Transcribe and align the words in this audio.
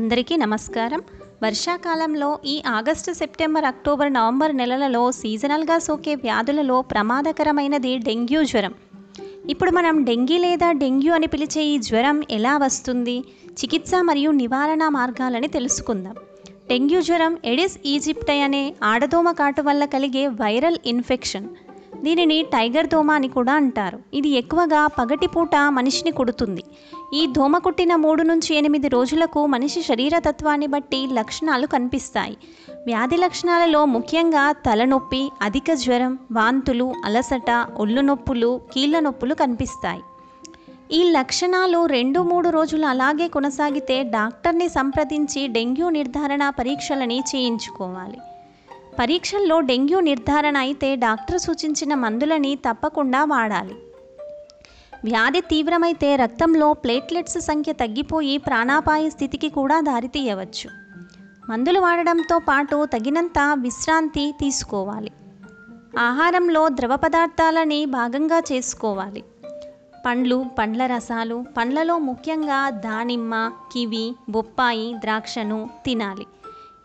అందరికీ 0.00 0.36
నమస్కారం. 0.36 1.02
వర్షాకాలంలో 1.42 2.38
ఈ 2.44 2.62
ఆగస్టు 2.66 3.12
సెప్టెంబర్ 3.12 3.64
అక్టోబర్ 3.64 4.12
నవంబర్ 4.12 4.56
నెలలలో 4.56 5.12
సీజనల్గా 5.12 5.78
సోకే 5.78 6.14
వ్యాధులలో 6.14 6.82
ప్రమాదకరమైనది 6.82 7.98
డెంగ్యూ 7.98 8.44
జ్వరం. 8.44 8.74
ఇప్పుడు 9.48 9.70
మనం 9.70 10.04
డెంగీ 10.04 10.38
లేదా 10.38 10.72
డెంగ్యూ 10.72 11.12
అని 11.12 11.26
పిలిచే 11.26 11.64
ఈ 11.64 11.78
జ్వరం 11.78 12.22
ఎలా 12.30 12.56
వస్తుంది? 12.56 13.24
చికిత్స 13.50 13.90
మరియు 14.02 14.30
నివారణ 14.30 14.88
మార్గాలని 14.88 15.48
తెలుసుకుందాం. 15.48 16.14
డెంగ్యూ 16.68 17.00
జ్వరం 17.00 17.38
ఎడిస్ 17.44 17.78
ఈజిప్టై 17.86 18.40
అనే 18.40 18.74
ఆడదోమ 18.82 19.30
కాటు 19.30 19.62
వల్ల 19.62 19.84
కలిగే 19.84 20.26
వైరల్ 20.26 20.76
ఇన్ఫెక్షన్. 20.86 21.48
దీనిని 22.04 22.42
టైగర్ 22.42 22.86
దోమ 22.86 23.10
అని 23.10 23.28
కూడా 23.28 23.52
అంటారు. 23.52 23.98
ఇది 24.14 24.28
ఎక్కువగా 24.28 24.86
పగటిపూట 24.86 25.56
మనిషిని 25.56 26.10
కుడుతుంది. 26.10 26.64
ఈ 27.14 27.26
దోమ 27.26 27.58
కుట్టిన 27.58 27.96
మూడు 27.96 28.22
నుంచి 28.22 28.54
ఎనిమిది 28.54 28.88
రోజులకు 28.88 29.46
మనిషి 29.46 29.82
శరీర 29.82 30.18
తత్వాన్ని 30.18 30.66
బట్టి 30.66 31.08
లక్షణాలు 31.12 31.66
కనిపిస్తాయి. 31.66 32.36
వ్యాధి 32.86 33.16
లక్షణాలలో 33.16 33.84
ముఖ్యంగా 33.84 34.52
తలనొప్పి 34.52 35.30
అధిక 35.42 35.74
జ్వరం 35.74 36.18
వాంతులు 36.32 36.92
అలసట 37.04 37.66
ఒళ్ళు 37.76 38.00
నొప్పులు 38.00 38.60
కీళ్ళ 38.72 39.00
నొప్పులు 39.00 39.34
కనిపిస్తాయి. 39.34 40.02
ఈ 40.92 41.10
లక్షణాలు 41.10 41.86
రెండు 41.86 42.20
మూడు 42.20 42.48
రోజులు 42.48 42.86
అలాగే 42.86 43.28
కొనసాగితే 43.28 44.02
డాక్టర్ని 44.02 44.68
సంప్రదించి 44.68 45.48
డెంగ్యూ 45.48 45.88
నిర్ధారణ 45.88 46.50
పరీక్షలని 46.50 47.20
చేయించుకోవాలి. 47.36 48.18
పరీక్షల్లో 48.98 49.60
డెంగ్యూ 49.60 50.00
నిర్ధారణ 50.00 50.56
అయితే 50.56 50.96
డాక్టర్ 50.96 51.40
సూచించిన 51.40 51.94
మందులని 51.94 52.54
తప్పకుండా 52.54 53.24
వాడాలి. 53.24 53.76
వ్యాధి 55.04 55.40
తీవ్రమైతే 55.40 56.16
రక్తంలో 56.16 56.72
ప్లేట్లెట్స్ 56.72 57.40
సంఖ్య 57.40 57.72
తగ్గిపోయి 57.72 58.38
ప్రాణాపాయ 58.38 59.10
స్థితికి 59.10 59.48
కూడా 59.50 59.80
దారితీయవచ్చు. 59.80 60.70
మందులు 61.50 61.80
వాడడంతో 61.80 62.38
పాటు 62.38 62.84
తగినంత 62.84 63.38
విశ్రాంతి 63.54 64.34
తీసుకోవాలి. 64.40 65.10
ఆహారంలో 65.98 66.68
ద్రవ 66.68 66.96
పదార్థాలని 66.96 67.86
భాగంగా 67.86 68.38
చేసుకోవాలి. 68.52 69.24
పండ్లు 70.06 70.44
పండ్ల 70.58 70.86
రసాలు 70.86 71.44
పండ్లలో 71.56 71.98
ముఖ్యంగా 71.98 72.70
దానిమ్మ 72.70 73.52
కివి 73.72 74.14
బొప్పాయి 74.30 74.94
ద్రాక్షను 74.98 75.70
తినాలి. 75.84 76.26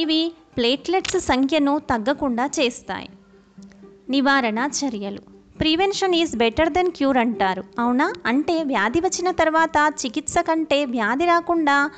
ఇవి 0.00 0.32
ప్లేట్లెట్స్ 0.56 1.20
సంఖ్యను 1.20 1.78
తగ్గకుండా 1.78 2.46
చేస్తాయి. 2.46 3.08
నివారణ 4.08 4.68
చర్యలు. 4.78 5.18
Prevention 5.60 6.14
is 6.14 6.36
better 6.36 6.72
than 6.72 6.90
cure 6.90 7.16
అంటారు. 7.16 7.64
అవునా? 7.78 8.12
అంటే 8.26 8.62
వ్యాధి 8.62 9.00
వచ్చిన 9.00 9.30
తర్వాత 9.30 9.94
చికిత్స 10.06 10.34
కంటే 10.38 10.84
వ్యాధి 10.84 11.24
రాకుండా 11.24 11.90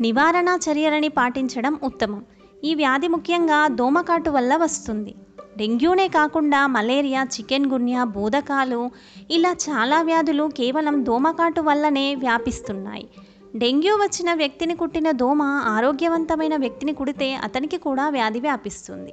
నివారణ 0.00 0.58
చర్యలని 0.70 1.08
పాటించడం 1.08 1.80
ఉత్తమం. 1.84 2.24
ఈ 2.64 2.74
వ్యాధి 2.74 3.08
ముఖ్యంగా 3.08 3.68
దోమకాటు 3.68 4.30
వల్ల 4.30 4.56
వస్తుంది. 4.56 5.14
డెంగ్యూనే 5.56 6.08
కాకుండా 6.08 6.66
మలేరియా 6.66 7.24
చికెన్ 7.24 7.66
గున్యా 7.66 8.04
బోధకాలు 8.04 8.90
ఇలా 9.30 9.52
చాలా 9.52 10.02
వ్యాధులు 10.02 10.50
కేవలం 10.56 11.04
దోమకాటు 11.04 11.60
వల్లనే 11.60 12.14
వ్యాపిస్తున్నాయి. 12.14 13.08
డెంగ్యూ 13.56 13.94
వచ్చిన 13.96 14.34
వ్యక్తిని 14.34 14.76
కుట్టిన 14.76 15.10
దోమ 15.10 15.42
ఆరోగ్యవంతమైన 15.42 16.56
వ్యక్తిని 16.56 16.94
కుడితే 16.94 17.34
అతనికి 17.34 17.78
కూడా 17.78 18.08
వ్యాధి 18.08 18.40
వ్యాపిస్తుంది. 18.40 19.12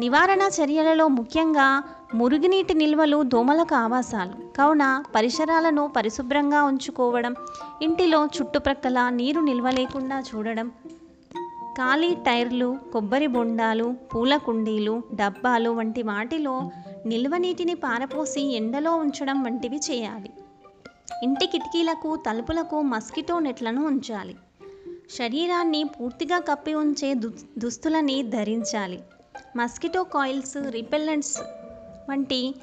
నివారణ 0.00 0.40
చర్యలలో 0.40 1.08
ముఖ్యంగా 1.08 1.82
మురుగునీటి 2.14 2.74
నిల్వలు 2.74 3.22
దోమలకు 3.22 3.74
ఆవాసాలు. 3.74 4.52
కావున 4.56 5.04
పరిసరాలను 5.14 5.92
పరిశుభ్రంగా 5.96 6.62
ఉంచుకోవడం 6.62 7.34
ఇంటిలో 7.82 8.26
చుట్టుప్రక్కల 8.26 9.08
నీరు 9.08 9.40
నిల్వ 9.40 9.70
లేకుండా 9.70 10.20
చూడడం 10.20 10.70
ఖాళీ 11.76 12.14
టైర్లు 12.14 12.76
కొబ్బరి 12.92 13.26
బొండాలు 13.26 13.94
పూల 14.14 14.36
కుండీలు 14.36 15.02
డబ్బాలు 15.14 15.70
వంటి 15.70 16.02
వాటిలో 16.02 16.70
నిల్వ 17.06 17.36
నీటిని 17.36 17.74
పారపోసి 17.74 18.40
ఎండలో 18.40 18.94
ఉంచడం 18.94 19.42
వంటివి 19.42 19.76
చేయాలి. 19.76 20.30
ఇంటి 21.22 21.46
కిటికీలకు 21.46 22.16
తలుపులకు 22.16 22.82
మస్కిటో 22.82 23.38
నెట్లను 23.38 23.86
ఉంచాలి. 23.86 24.36
శరీరాన్ని 25.18 25.84
పూర్తిగా 25.84 26.38
కప్పి 26.38 26.74
ఉంచే 26.74 27.14
దు 27.14 27.32
దుస్తులని 27.58 28.22
ధరించాలి. 28.22 29.02
మస్కిటో 29.56 30.04
కాయిల్స్ 30.04 30.56
రిపెల్లెంట్స్ 30.68 31.40
వంటి 32.10 32.54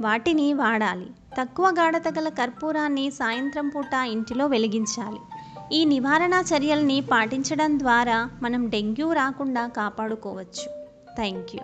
వాటిని 0.00 0.54
వాడాలి. 0.54 1.06
తక్కువ 1.40 1.70
గాఢత 1.70 2.08
గల 2.18 2.28
కర్పూరాన్ని 2.28 3.10
సాయంత్రం 3.10 3.68
పూట 3.68 3.94
ఇంటిలో 3.94 4.46
వెలిగించాలి. 4.46 5.20
ఈ 5.72 5.84
నివారణ 5.84 6.42
చర్యల్ని 6.54 7.00
పాటించడం 7.00 7.78
ద్వారా 7.78 8.30
మనం 8.42 8.68
డెంగ్యూ 8.68 9.12
రాకుండా 9.12 9.66
కాపాడుకోవచ్చు. 9.66 10.86
Thank 11.16 11.56
you. 11.56 11.60